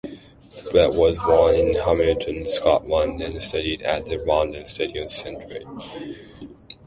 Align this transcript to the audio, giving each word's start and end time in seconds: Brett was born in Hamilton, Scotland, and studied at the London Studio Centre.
Brett 0.71 0.95
was 0.95 1.19
born 1.19 1.53
in 1.53 1.73
Hamilton, 1.75 2.47
Scotland, 2.47 3.21
and 3.21 3.39
studied 3.39 3.83
at 3.83 4.05
the 4.05 4.17
London 4.17 4.65
Studio 4.65 5.05
Centre. 5.05 5.59